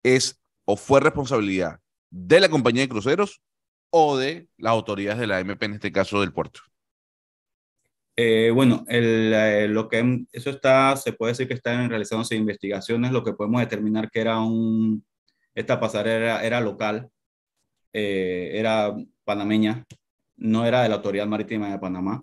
es 0.04 0.40
o 0.66 0.76
fue 0.76 1.00
responsabilidad 1.00 1.80
de 2.10 2.40
la 2.40 2.50
compañía 2.50 2.84
de 2.84 2.90
cruceros 2.90 3.42
o 3.90 4.18
de 4.18 4.48
las 4.58 4.72
autoridades 4.72 5.20
de 5.20 5.28
la 5.28 5.40
MP, 5.40 5.66
en 5.66 5.74
este 5.74 5.92
caso 5.92 6.22
del 6.22 6.34
puerto. 6.34 6.62
Eh, 8.18 8.50
bueno, 8.54 8.86
eh, 8.88 9.68
lo 9.70 9.90
que 9.90 10.26
eso 10.32 10.50
está, 10.50 10.96
se 10.96 11.12
puede 11.14 11.34
decir 11.34 11.48
que 11.48 11.54
están 11.54 11.90
realizándose 11.90 12.36
investigaciones, 12.36 13.12
lo 13.12 13.24
que 13.24 13.34
podemos 13.34 13.60
determinar 13.60 14.10
que 14.10 14.22
era 14.22 14.40
un, 14.40 15.06
esta 15.54 15.80
pasarela 15.80 16.44
era, 16.46 16.62
local, 16.62 17.10
eh, 17.94 18.52
era 18.54 18.96
panameña, 19.26 19.84
no 20.38 20.66
era 20.66 20.84
de 20.84 20.90
la 20.90 20.96
Autoridad 20.96 21.28
Marítima 21.28 21.70
de 21.72 21.80
Panamá. 21.80 22.22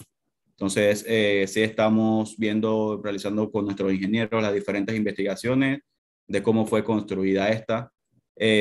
Entonces, 0.50 1.00
sí 1.50 1.62
estamos 1.62 2.36
viendo, 2.38 3.00
realizando 3.02 3.50
con 3.50 3.64
nuestros 3.64 3.92
ingenieros 3.92 4.42
las 4.42 4.54
diferentes 4.54 4.94
investigaciones 4.96 5.80
de 6.28 6.42
cómo 6.42 6.66
fue 6.66 6.84
construida 6.84 7.48
esta. 7.50 7.92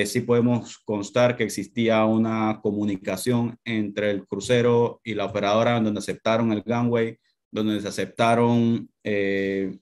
Sí 0.06 0.22
podemos 0.22 0.78
constar 0.86 1.36
que 1.36 1.44
existía 1.44 2.06
una 2.06 2.60
comunicación 2.62 3.58
entre 3.66 4.12
el 4.12 4.28
crucero 4.28 5.02
y 5.04 5.16
la 5.16 5.26
operadora 5.26 5.80
donde 5.80 6.00
aceptaron 6.00 6.52
el 6.52 6.62
gangway 6.62 7.18
donde 7.52 7.82
se 7.82 7.88
aceptaron 7.88 8.90
eh, 9.04 9.78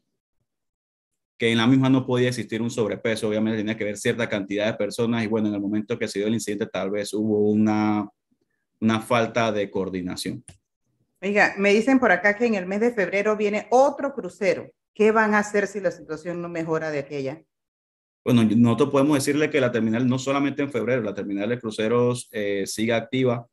que 1.37 1.51
en 1.51 1.57
la 1.57 1.67
misma 1.67 1.89
no 1.89 2.05
podía 2.05 2.27
existir 2.27 2.61
un 2.61 2.71
sobrepeso, 2.71 3.29
obviamente 3.29 3.59
tenía 3.59 3.77
que 3.77 3.83
haber 3.83 3.97
cierta 3.97 4.27
cantidad 4.27 4.65
de 4.65 4.73
personas 4.73 5.23
y 5.23 5.27
bueno, 5.27 5.47
en 5.47 5.53
el 5.53 5.61
momento 5.61 5.97
que 5.97 6.07
se 6.07 6.19
dio 6.19 6.27
el 6.27 6.33
incidente 6.33 6.65
tal 6.65 6.91
vez 6.91 7.13
hubo 7.13 7.49
una, 7.49 8.09
una 8.81 8.99
falta 8.99 9.51
de 9.51 9.69
coordinación. 9.69 10.43
Oiga, 11.21 11.53
me 11.57 11.73
dicen 11.73 11.99
por 11.99 12.11
acá 12.11 12.35
que 12.35 12.45
en 12.45 12.55
el 12.55 12.65
mes 12.65 12.81
de 12.81 12.91
febrero 12.91 13.37
viene 13.37 13.67
otro 13.69 14.13
crucero. 14.13 14.69
¿Qué 14.93 15.11
van 15.11 15.33
a 15.33 15.39
hacer 15.39 15.67
si 15.67 15.79
la 15.79 15.91
situación 15.91 16.41
no 16.41 16.49
mejora 16.49 16.91
de 16.91 16.99
aquella? 16.99 17.41
Bueno, 18.23 18.43
nosotros 18.43 18.89
podemos 18.89 19.15
decirle 19.15 19.49
que 19.49 19.61
la 19.61 19.71
terminal, 19.71 20.07
no 20.07 20.19
solamente 20.19 20.61
en 20.61 20.71
febrero, 20.71 21.01
la 21.01 21.13
terminal 21.13 21.49
de 21.49 21.59
cruceros 21.59 22.27
eh, 22.31 22.63
sigue 22.65 22.93
activa 22.93 23.47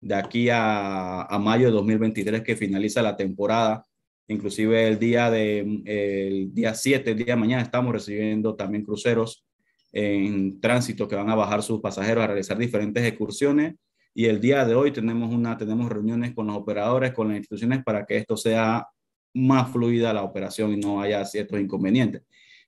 de 0.00 0.14
aquí 0.14 0.48
a, 0.50 1.26
mayo 1.40 1.66
de 1.66 1.72
2023 1.72 2.42
que 2.42 2.56
finaliza 2.56 3.02
la 3.02 3.16
temporada. 3.16 3.84
Inclusive 4.28 4.86
el 4.86 4.98
día, 4.98 5.30
de, 5.30 6.48
día 6.52 6.74
7, 6.74 7.10
el 7.10 7.16
día 7.16 7.34
de 7.34 7.36
mañana, 7.36 7.62
estamos 7.62 7.92
recibiendo 7.92 8.54
también 8.54 8.84
cruceros 8.84 9.44
en 9.92 10.60
tránsito 10.60 11.08
que 11.08 11.16
van 11.16 11.30
a 11.30 11.34
bajar 11.34 11.62
sus 11.62 11.80
pasajeros 11.80 12.24
a 12.24 12.26
realizar 12.26 12.58
diferentes 12.58 13.04
excursiones. 13.04 13.76
Y 14.12 14.26
el 14.26 14.40
día 14.40 14.64
de 14.64 14.74
hoy 14.74 14.92
tenemos, 14.92 15.34
una, 15.34 15.56
tenemos 15.56 15.90
reuniones 15.90 16.34
con 16.34 16.46
los 16.46 16.56
operadores, 16.56 17.12
con 17.12 17.28
las 17.28 17.38
instituciones 17.38 17.82
para 17.82 18.04
que 18.04 18.16
esto 18.18 18.36
sea 18.36 18.86
más 19.34 19.72
fluida 19.72 20.12
la 20.12 20.22
operación 20.22 20.72
y 20.72 20.76
no 20.76 21.00
haya 21.00 21.24
ciertos 21.24 21.58
inconvenientes. 21.58 22.22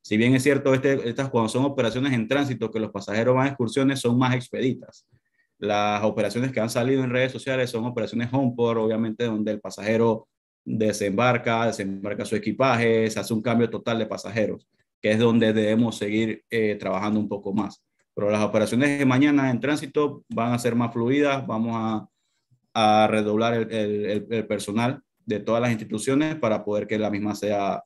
Si 0.07 0.17
bien 0.17 0.37
es 0.37 0.45
cierto, 0.45 0.73
este, 0.73 1.09
estas 1.09 1.31
cuando 1.31 1.49
son 1.49 1.65
operaciones 1.65 2.13
en 2.13 2.29
tránsito, 2.29 2.71
que 2.71 2.79
los 2.79 2.93
pasajeros 2.93 3.35
van 3.35 3.47
a 3.47 3.49
excursiones, 3.49 3.99
son 3.99 4.17
más 4.17 4.37
expeditas. 4.37 5.05
Las 5.59 6.05
operaciones 6.05 6.53
que 6.53 6.61
han 6.61 6.71
salido 6.71 7.03
en 7.03 7.11
redes 7.11 7.33
sociales 7.33 7.71
son 7.71 7.85
operaciones 7.87 8.29
home 8.31 8.55
obviamente, 8.57 9.25
donde 9.25 9.51
el 9.51 9.61
pasajero 9.61 10.29
desembarca, 10.65 11.67
desembarca 11.67 12.25
su 12.25 12.37
equipaje, 12.37 13.11
se 13.11 13.19
hace 13.19 13.35
un 13.35 13.43
cambio 13.43 13.69
total 13.69 13.99
de 13.99 14.07
pasajeros, 14.07 14.69
que 15.03 15.11
es 15.11 15.19
donde 15.19 15.53
debemos 15.53 15.99
seguir 15.99 16.45
eh, 16.51 16.77
trabajando 16.77 17.19
un 17.19 17.29
poco 17.29 17.53
más. 17.53 17.83
Pero 18.15 18.31
las 18.31 18.45
operaciones 18.45 19.01
de 19.01 19.05
mañana 19.05 19.51
en 19.51 19.59
tránsito 19.59 20.23
van 20.29 20.53
a 20.53 20.59
ser 20.61 20.77
más 20.77 20.93
fluidas, 20.93 21.45
vamos 21.49 22.09
a, 22.75 23.09
redoblar 23.09 23.55
el, 23.73 24.47
personal 24.47 25.03
de 25.25 25.41
todas 25.41 25.61
las 25.61 25.73
instituciones 25.73 26.37
para 26.37 26.65
poder 26.65 26.87
que 26.87 26.97
la 26.97 27.11
misma 27.11 27.35
sea 27.35 27.83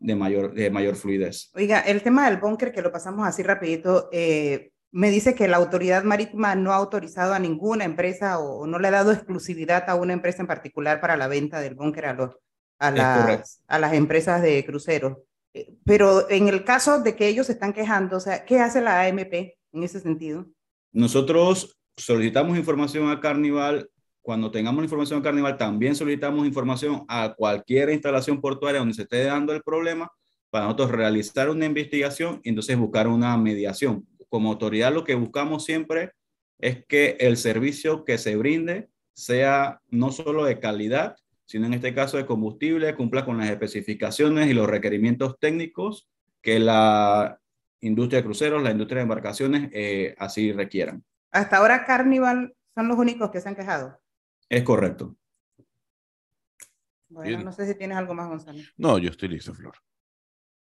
de 0.00 0.16
mayor, 0.16 0.52
de 0.54 0.70
mayor 0.70 0.96
fluidez. 0.96 1.50
Oiga, 1.54 1.80
el 1.80 2.02
tema 2.02 2.28
del 2.28 2.40
búnker, 2.40 2.72
que 2.72 2.82
lo 2.82 2.90
pasamos 2.90 3.26
así 3.28 3.42
rapidito, 3.42 4.08
eh, 4.10 4.72
me 4.90 5.10
dice 5.10 5.34
que 5.34 5.46
la 5.46 5.58
autoridad 5.58 6.02
marítima 6.02 6.54
no 6.56 6.72
ha 6.72 6.76
autorizado 6.76 7.34
a 7.34 7.38
ninguna 7.38 7.84
empresa 7.84 8.38
o, 8.40 8.66
no 8.66 8.78
le 8.78 8.88
ha 8.88 8.92
dado 8.92 9.12
exclusividad 9.12 9.88
a 9.88 9.94
una 9.94 10.14
empresa 10.14 10.42
en 10.42 10.48
particular 10.48 11.00
para 11.00 11.16
la 11.16 11.28
venta 11.28 11.60
del 11.60 11.74
búnker 11.74 12.06
a, 12.06 12.14
los, 12.14 12.34
a, 12.78 12.90
las, 12.90 13.62
a 13.68 13.78
las 13.78 13.92
empresas 13.92 14.42
de 14.42 14.64
cruceros. 14.64 15.18
Eh, 15.54 15.74
pero 15.84 16.28
en 16.30 16.48
el 16.48 16.64
caso 16.64 17.00
de 17.00 17.14
que 17.14 17.28
ellos 17.28 17.46
se 17.46 17.52
están 17.52 17.72
quejando, 17.72 18.16
o 18.16 18.20
sea, 18.20 18.44
¿qué 18.44 18.58
hace 18.58 18.80
la 18.80 19.02
AMP 19.02 19.32
en 19.32 19.82
ese 19.82 20.00
sentido? 20.00 20.46
Nosotros 20.92 21.78
solicitamos 21.96 22.56
información 22.56 23.10
a 23.10 23.20
Carnival. 23.20 23.88
Cuando 24.22 24.50
tengamos 24.50 24.84
información 24.84 25.20
a 25.20 25.22
Carnival, 25.22 25.56
también 25.56 25.94
solicitamos 25.94 26.46
información 26.46 27.04
a 27.08 27.34
cualquier 27.34 27.90
instalación 27.90 28.40
portuaria 28.40 28.80
donde 28.80 28.94
se 28.94 29.02
esté 29.02 29.24
dando 29.24 29.52
el 29.52 29.62
problema 29.62 30.10
para 30.50 30.64
nosotros 30.64 30.90
realizar 30.90 31.48
una 31.48 31.64
investigación 31.64 32.40
y 32.42 32.50
entonces 32.50 32.76
buscar 32.76 33.08
una 33.08 33.36
mediación 33.36 34.06
como 34.30 34.50
autoridad 34.50 34.94
lo 34.94 35.04
que 35.04 35.14
buscamos 35.14 35.64
siempre 35.64 36.12
es 36.58 36.86
que 36.86 37.16
el 37.20 37.36
servicio 37.36 38.04
que 38.04 38.16
se 38.16 38.36
brinde 38.36 38.88
sea 39.12 39.80
no 39.88 40.12
solo 40.12 40.44
de 40.44 40.60
calidad, 40.60 41.16
sino 41.44 41.66
en 41.66 41.74
este 41.74 41.94
caso 41.94 42.16
de 42.16 42.26
combustible, 42.26 42.94
cumpla 42.94 43.24
con 43.24 43.38
las 43.38 43.50
especificaciones 43.50 44.48
y 44.48 44.54
los 44.54 44.68
requerimientos 44.68 45.38
técnicos 45.38 46.08
que 46.40 46.60
la 46.60 47.38
industria 47.80 48.20
de 48.20 48.24
cruceros, 48.24 48.62
la 48.62 48.70
industria 48.70 48.98
de 48.98 49.02
embarcaciones 49.02 49.70
eh, 49.72 50.14
así 50.18 50.52
requieran. 50.52 51.02
Hasta 51.32 51.56
ahora 51.56 51.84
Carnival 51.84 52.54
son 52.74 52.88
los 52.88 52.98
únicos 52.98 53.30
que 53.30 53.40
se 53.40 53.48
han 53.48 53.56
quejado. 53.56 53.99
Es 54.50 54.64
correcto. 54.64 55.16
Bueno, 57.08 57.44
no 57.44 57.52
sé 57.52 57.66
si 57.66 57.74
tienes 57.76 57.96
algo 57.96 58.14
más, 58.14 58.28
Gonzalo. 58.28 58.58
No, 58.76 58.98
yo 58.98 59.10
estoy 59.10 59.28
listo, 59.28 59.54
Flor. 59.54 59.74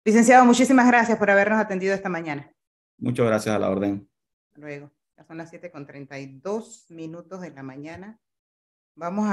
Licenciado, 0.05 0.45
muchísimas 0.45 0.87
gracias 0.87 1.19
por 1.19 1.31
habernos 1.31 1.59
atendido 1.61 1.93
esta 1.93 2.09
mañana. 2.09 2.53
Muchas 2.99 3.27
gracias 3.27 3.55
a 3.55 3.59
la 3.59 3.71
orden. 3.71 4.09
Luego, 4.55 4.93
ya 5.17 5.25
son 5.25 5.37
las 5.37 5.51
7 5.51 5.71
con 5.71 5.87
32 5.87 6.87
minutos 6.91 7.41
de 7.41 7.51
la 7.51 7.62
mañana. 7.62 8.21
Vamos 8.95 9.27
a 9.27 9.31